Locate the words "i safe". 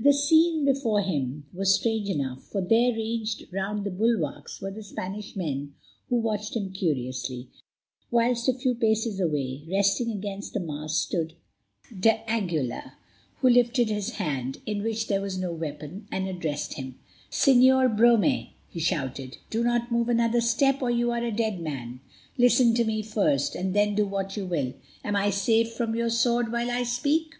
25.14-25.72